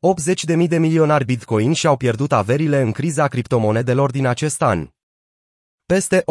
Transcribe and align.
80.000 0.00 0.68
de 0.68 0.78
milionari 0.78 1.24
Bitcoin 1.24 1.72
și-au 1.72 1.96
pierdut 1.96 2.32
averile 2.32 2.80
în 2.80 2.92
criza 2.92 3.28
criptomonedelor 3.28 4.10
din 4.10 4.26
acest 4.26 4.62
an. 4.62 4.88
Peste 5.86 6.24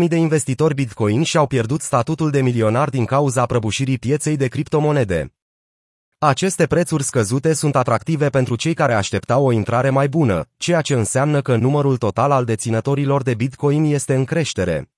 80.000 0.00 0.08
de 0.08 0.16
investitori 0.16 0.74
Bitcoin 0.74 1.22
și-au 1.22 1.46
pierdut 1.46 1.80
statutul 1.80 2.30
de 2.30 2.40
milionar 2.40 2.88
din 2.88 3.04
cauza 3.04 3.46
prăbușirii 3.46 3.98
pieței 3.98 4.36
de 4.36 4.48
criptomonede. 4.48 5.34
Aceste 6.18 6.66
prețuri 6.66 7.02
scăzute 7.02 7.52
sunt 7.52 7.76
atractive 7.76 8.28
pentru 8.28 8.56
cei 8.56 8.74
care 8.74 8.94
așteptau 8.94 9.44
o 9.44 9.52
intrare 9.52 9.90
mai 9.90 10.08
bună, 10.08 10.48
ceea 10.56 10.80
ce 10.80 10.94
înseamnă 10.94 11.40
că 11.40 11.56
numărul 11.56 11.96
total 11.96 12.30
al 12.30 12.44
deținătorilor 12.44 13.22
de 13.22 13.34
Bitcoin 13.34 13.84
este 13.84 14.14
în 14.14 14.24
creștere. 14.24 14.90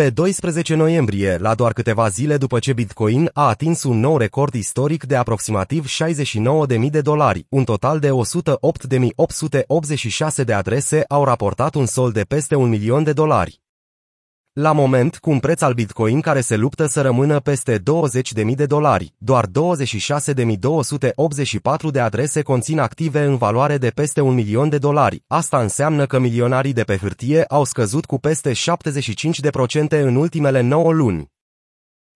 Pe 0.00 0.10
12 0.10 0.74
noiembrie, 0.74 1.36
la 1.36 1.54
doar 1.54 1.72
câteva 1.72 2.08
zile 2.08 2.36
după 2.36 2.58
ce 2.58 2.72
Bitcoin 2.72 3.30
a 3.32 3.48
atins 3.48 3.82
un 3.82 3.98
nou 3.98 4.16
record 4.16 4.54
istoric 4.54 5.04
de 5.04 5.16
aproximativ 5.16 5.86
69.000 5.86 6.90
de 6.90 7.00
dolari, 7.00 7.46
un 7.48 7.64
total 7.64 7.98
de 7.98 8.08
108.886 8.08 10.44
de 10.44 10.52
adrese 10.52 11.04
au 11.08 11.24
raportat 11.24 11.74
un 11.74 11.86
sol 11.86 12.12
de 12.12 12.22
peste 12.22 12.54
un 12.54 12.68
milion 12.68 13.02
de 13.02 13.12
dolari. 13.12 13.59
La 14.52 14.72
moment, 14.72 15.18
cu 15.18 15.30
un 15.30 15.38
preț 15.38 15.60
al 15.60 15.72
Bitcoin 15.72 16.20
care 16.20 16.40
se 16.40 16.56
luptă 16.56 16.86
să 16.86 17.00
rămână 17.00 17.40
peste 17.40 17.78
20.000 17.78 17.82
de 18.54 18.66
dolari, 18.66 19.14
doar 19.18 19.46
26.284 19.46 19.50
de 21.90 22.00
adrese 22.00 22.42
conțin 22.42 22.78
active 22.78 23.24
în 23.24 23.36
valoare 23.36 23.78
de 23.78 23.90
peste 23.90 24.20
un 24.20 24.34
milion 24.34 24.68
de 24.68 24.78
dolari. 24.78 25.24
Asta 25.26 25.60
înseamnă 25.60 26.06
că 26.06 26.18
milionarii 26.18 26.72
de 26.72 26.82
pe 26.82 26.96
hârtie 26.96 27.44
au 27.48 27.64
scăzut 27.64 28.06
cu 28.06 28.18
peste 28.18 28.52
75% 28.52 28.54
în 29.88 30.16
ultimele 30.16 30.60
9 30.60 30.92
luni. 30.92 31.30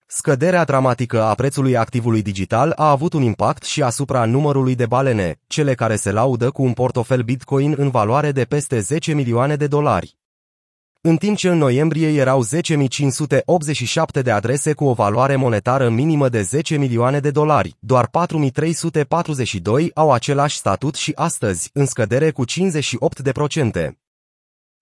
Scăderea 0.06 0.64
dramatică 0.64 1.22
a 1.22 1.34
prețului 1.34 1.76
activului 1.76 2.22
digital 2.22 2.72
a 2.76 2.90
avut 2.90 3.12
un 3.12 3.22
impact 3.22 3.62
și 3.62 3.82
asupra 3.82 4.24
numărului 4.24 4.74
de 4.74 4.86
balene, 4.86 5.40
cele 5.46 5.74
care 5.74 5.96
se 5.96 6.10
laudă 6.10 6.50
cu 6.50 6.62
un 6.62 6.72
portofel 6.72 7.22
Bitcoin 7.22 7.74
în 7.76 7.90
valoare 7.90 8.32
de 8.32 8.44
peste 8.44 8.80
10 8.80 9.12
milioane 9.12 9.56
de 9.56 9.66
dolari 9.66 10.16
în 11.06 11.16
timp 11.16 11.36
ce 11.36 11.48
în 11.48 11.58
noiembrie 11.58 12.08
erau 12.08 12.44
10.587 12.44 14.22
de 14.22 14.30
adrese 14.30 14.72
cu 14.72 14.84
o 14.84 14.92
valoare 14.92 15.36
monetară 15.36 15.88
minimă 15.88 16.28
de 16.28 16.42
10 16.42 16.76
milioane 16.76 17.18
de 17.18 17.30
dolari, 17.30 17.76
doar 17.78 18.08
4.342 18.08 19.92
au 19.94 20.12
același 20.12 20.56
statut 20.56 20.94
și 20.94 21.12
astăzi, 21.14 21.70
în 21.72 21.86
scădere 21.86 22.30
cu 22.30 22.44
58%. 22.44 22.48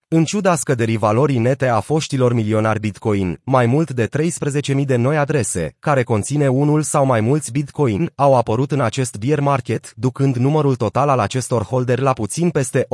În 0.07 0.23
ciuda 0.23 0.55
scăderii 0.55 0.97
valorii 0.97 1.37
nete 1.37 1.67
a 1.67 1.79
foștilor 1.79 2.33
milionari 2.33 2.79
Bitcoin, 2.79 3.39
mai 3.43 3.65
mult 3.65 3.91
de 3.91 4.07
13.000 4.07 4.85
de 4.85 4.95
noi 4.95 5.17
adrese, 5.17 5.75
care 5.79 6.03
conține 6.03 6.47
unul 6.47 6.81
sau 6.81 7.05
mai 7.05 7.21
mulți 7.21 7.51
Bitcoin, 7.51 8.11
au 8.15 8.35
apărut 8.35 8.71
în 8.71 8.81
acest 8.81 9.17
bear 9.17 9.39
market, 9.39 9.93
ducând 9.95 10.35
numărul 10.35 10.75
total 10.75 11.09
al 11.09 11.19
acestor 11.19 11.63
holderi 11.63 12.01
la 12.01 12.13
puțin 12.13 12.49
peste 12.49 12.87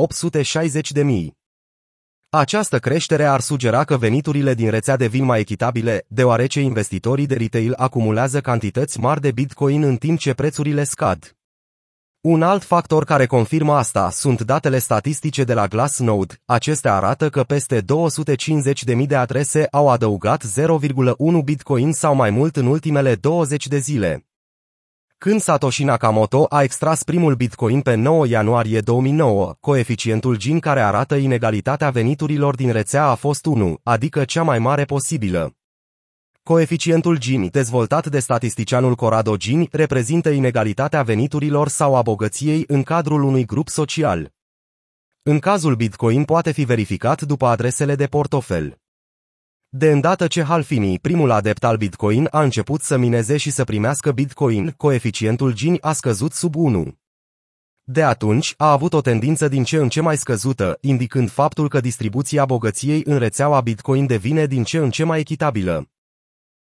860.000. 1.02 1.39
Această 2.32 2.78
creștere 2.78 3.24
ar 3.24 3.40
sugera 3.40 3.84
că 3.84 3.96
veniturile 3.96 4.54
din 4.54 4.70
rețea 4.70 4.96
devin 4.96 5.24
mai 5.24 5.40
echitabile, 5.40 6.04
deoarece 6.08 6.60
investitorii 6.60 7.26
de 7.26 7.34
retail 7.34 7.72
acumulează 7.76 8.40
cantități 8.40 9.00
mari 9.00 9.20
de 9.20 9.30
Bitcoin 9.30 9.82
în 9.82 9.96
timp 9.96 10.18
ce 10.18 10.34
prețurile 10.34 10.84
scad. 10.84 11.36
Un 12.20 12.42
alt 12.42 12.62
factor 12.62 13.04
care 13.04 13.26
confirmă 13.26 13.74
asta 13.74 14.10
sunt 14.10 14.40
datele 14.40 14.78
statistice 14.78 15.44
de 15.44 15.54
la 15.54 15.66
Glassnode. 15.66 16.34
Acestea 16.44 16.94
arată 16.94 17.28
că 17.28 17.42
peste 17.42 17.80
250.000 17.80 19.06
de 19.06 19.16
adrese 19.16 19.66
au 19.70 19.88
adăugat 19.88 20.44
0,1 20.44 21.44
Bitcoin 21.44 21.92
sau 21.92 22.14
mai 22.14 22.30
mult 22.30 22.56
în 22.56 22.66
ultimele 22.66 23.14
20 23.14 23.66
de 23.66 23.78
zile. 23.78 24.29
Când 25.24 25.40
Satoshi 25.40 25.84
Nakamoto 25.84 26.46
a 26.48 26.62
extras 26.62 27.02
primul 27.02 27.34
Bitcoin 27.34 27.80
pe 27.80 27.94
9 27.94 28.26
ianuarie 28.26 28.80
2009, 28.80 29.54
coeficientul 29.60 30.36
Gini 30.36 30.60
care 30.60 30.80
arată 30.80 31.14
inegalitatea 31.14 31.90
veniturilor 31.90 32.54
din 32.54 32.72
rețea 32.72 33.04
a 33.04 33.14
fost 33.14 33.46
1, 33.46 33.78
adică 33.82 34.24
cea 34.24 34.42
mai 34.42 34.58
mare 34.58 34.84
posibilă. 34.84 35.56
Coeficientul 36.42 37.18
Gini, 37.18 37.50
dezvoltat 37.50 38.06
de 38.06 38.18
statisticianul 38.18 38.94
Corrado 38.94 39.36
Gini, 39.36 39.68
reprezintă 39.72 40.28
inegalitatea 40.28 41.02
veniturilor 41.02 41.68
sau 41.68 41.96
a 41.96 42.02
bogăției 42.02 42.64
în 42.66 42.82
cadrul 42.82 43.22
unui 43.22 43.44
grup 43.44 43.68
social. 43.68 44.32
În 45.22 45.38
cazul 45.38 45.74
Bitcoin 45.74 46.24
poate 46.24 46.50
fi 46.50 46.64
verificat 46.64 47.22
după 47.22 47.46
adresele 47.46 47.94
de 47.94 48.06
portofel. 48.06 48.78
De 49.72 49.90
îndată 49.90 50.26
ce 50.26 50.42
Halfini, 50.42 50.98
primul 50.98 51.30
adept 51.30 51.64
al 51.64 51.76
Bitcoin, 51.76 52.28
a 52.30 52.42
început 52.42 52.80
să 52.82 52.96
mineze 52.96 53.36
și 53.36 53.50
să 53.50 53.64
primească 53.64 54.12
Bitcoin, 54.12 54.70
coeficientul 54.76 55.54
Gini 55.54 55.80
a 55.80 55.92
scăzut 55.92 56.32
sub 56.32 56.54
1. 56.54 56.98
De 57.82 58.02
atunci, 58.02 58.54
a 58.56 58.70
avut 58.70 58.92
o 58.92 59.00
tendință 59.00 59.48
din 59.48 59.64
ce 59.64 59.76
în 59.76 59.88
ce 59.88 60.00
mai 60.00 60.16
scăzută, 60.16 60.78
indicând 60.80 61.30
faptul 61.30 61.68
că 61.68 61.80
distribuția 61.80 62.44
bogăției 62.44 63.02
în 63.04 63.18
rețeaua 63.18 63.60
Bitcoin 63.60 64.06
devine 64.06 64.46
din 64.46 64.64
ce 64.64 64.78
în 64.78 64.90
ce 64.90 65.04
mai 65.04 65.18
echitabilă. 65.18 65.90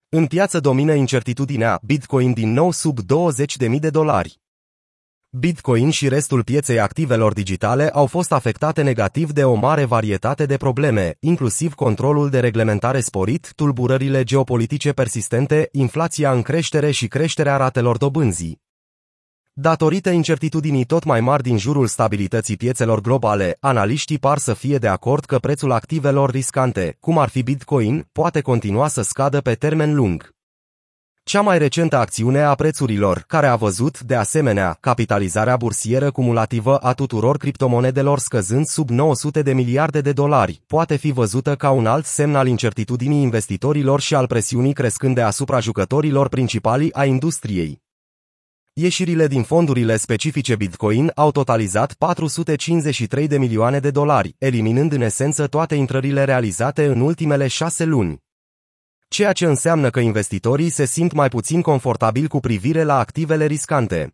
În 0.08 0.26
piață 0.26 0.60
domină 0.60 0.92
incertitudinea, 0.92 1.80
Bitcoin 1.82 2.32
din 2.32 2.52
nou 2.52 2.70
sub 2.70 2.98
20.000 3.00 3.78
de 3.80 3.90
dolari. 3.90 4.40
Bitcoin 5.30 5.90
și 5.90 6.08
restul 6.08 6.44
pieței 6.44 6.80
activelor 6.80 7.32
digitale 7.32 7.90
au 7.90 8.06
fost 8.06 8.32
afectate 8.32 8.82
negativ 8.82 9.30
de 9.30 9.44
o 9.44 9.54
mare 9.54 9.84
varietate 9.84 10.46
de 10.46 10.56
probleme, 10.56 11.16
inclusiv 11.20 11.74
controlul 11.74 12.30
de 12.30 12.40
reglementare 12.40 13.00
sporit, 13.00 13.52
tulburările 13.56 14.22
geopolitice 14.22 14.92
persistente, 14.92 15.68
inflația 15.72 16.32
în 16.32 16.42
creștere 16.42 16.90
și 16.90 17.08
creșterea 17.08 17.56
ratelor 17.56 17.96
dobânzii. 17.96 18.60
Datorită 19.52 20.10
incertitudinii 20.10 20.84
tot 20.84 21.04
mai 21.04 21.20
mari 21.20 21.42
din 21.42 21.58
jurul 21.58 21.86
stabilității 21.86 22.56
piețelor 22.56 23.00
globale, 23.00 23.56
analiștii 23.60 24.18
par 24.18 24.38
să 24.38 24.54
fie 24.54 24.78
de 24.78 24.88
acord 24.88 25.24
că 25.24 25.38
prețul 25.38 25.72
activelor 25.72 26.30
riscante, 26.30 26.96
cum 27.00 27.18
ar 27.18 27.28
fi 27.28 27.42
Bitcoin, 27.42 28.08
poate 28.12 28.40
continua 28.40 28.88
să 28.88 29.02
scadă 29.02 29.40
pe 29.40 29.54
termen 29.54 29.94
lung. 29.94 30.37
Cea 31.28 31.40
mai 31.40 31.58
recentă 31.58 31.96
acțiune 31.96 32.40
a 32.40 32.54
prețurilor, 32.54 33.24
care 33.26 33.46
a 33.46 33.56
văzut, 33.56 34.00
de 34.00 34.14
asemenea, 34.14 34.76
capitalizarea 34.80 35.56
bursieră 35.56 36.10
cumulativă 36.10 36.76
a 36.76 36.92
tuturor 36.92 37.36
criptomonedelor 37.36 38.18
scăzând 38.18 38.66
sub 38.66 38.90
900 38.90 39.42
de 39.42 39.52
miliarde 39.52 40.00
de 40.00 40.12
dolari, 40.12 40.62
poate 40.66 40.96
fi 40.96 41.10
văzută 41.12 41.54
ca 41.54 41.70
un 41.70 41.86
alt 41.86 42.04
semn 42.04 42.34
al 42.34 42.46
incertitudinii 42.46 43.22
investitorilor 43.22 44.00
și 44.00 44.14
al 44.14 44.26
presiunii 44.26 44.72
crescânde 44.72 45.20
asupra 45.20 45.60
jucătorilor 45.60 46.28
principali 46.28 46.92
a 46.92 47.04
industriei. 47.04 47.82
Ieșirile 48.72 49.26
din 49.26 49.42
fondurile 49.42 49.96
specifice 49.96 50.56
Bitcoin 50.56 51.10
au 51.14 51.30
totalizat 51.30 51.92
453 51.92 53.26
de 53.26 53.38
milioane 53.38 53.78
de 53.78 53.90
dolari, 53.90 54.34
eliminând 54.38 54.92
în 54.92 55.00
esență 55.00 55.46
toate 55.46 55.74
intrările 55.74 56.24
realizate 56.24 56.86
în 56.86 57.00
ultimele 57.00 57.46
șase 57.46 57.84
luni 57.84 58.26
ceea 59.08 59.32
ce 59.32 59.46
înseamnă 59.46 59.90
că 59.90 60.00
investitorii 60.00 60.70
se 60.70 60.84
simt 60.84 61.12
mai 61.12 61.28
puțin 61.28 61.62
confortabili 61.62 62.28
cu 62.28 62.40
privire 62.40 62.82
la 62.82 62.98
activele 62.98 63.46
riscante. 63.46 64.12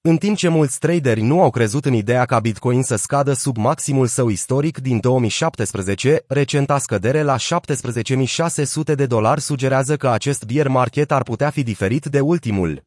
În 0.00 0.16
timp 0.16 0.36
ce 0.36 0.48
mulți 0.48 0.78
traderi 0.78 1.20
nu 1.20 1.42
au 1.42 1.50
crezut 1.50 1.84
în 1.84 1.92
ideea 1.92 2.24
ca 2.24 2.40
Bitcoin 2.40 2.82
să 2.82 2.96
scadă 2.96 3.32
sub 3.32 3.56
maximul 3.56 4.06
său 4.06 4.28
istoric 4.28 4.78
din 4.78 5.00
2017, 5.00 6.24
recenta 6.26 6.78
scădere 6.78 7.22
la 7.22 7.36
17.600 7.36 8.94
de 8.94 9.06
dolari 9.06 9.40
sugerează 9.40 9.96
că 9.96 10.08
acest 10.08 10.44
bear 10.44 10.68
market 10.68 11.12
ar 11.12 11.22
putea 11.22 11.50
fi 11.50 11.62
diferit 11.62 12.04
de 12.04 12.20
ultimul. 12.20 12.82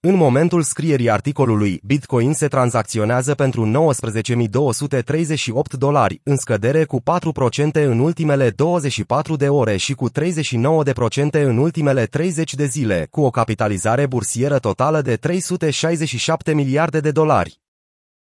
În 0.00 0.14
momentul 0.14 0.62
scrierii 0.62 1.10
articolului, 1.10 1.80
Bitcoin 1.84 2.32
se 2.32 2.46
tranzacționează 2.48 3.34
pentru 3.34 3.92
19.238 5.70 5.78
dolari, 5.78 6.20
în 6.22 6.36
scădere 6.36 6.84
cu 6.84 7.00
4% 7.00 7.02
în 7.72 7.98
ultimele 7.98 8.50
24 8.50 9.36
de 9.36 9.48
ore 9.48 9.76
și 9.76 9.94
cu 9.94 10.10
39% 10.10 10.12
în 11.30 11.56
ultimele 11.56 12.04
30 12.04 12.54
de 12.54 12.64
zile, 12.64 13.06
cu 13.10 13.20
o 13.20 13.30
capitalizare 13.30 14.06
bursieră 14.06 14.58
totală 14.58 15.00
de 15.00 15.16
367 15.16 16.54
miliarde 16.54 17.00
de 17.00 17.10
dolari. 17.10 17.60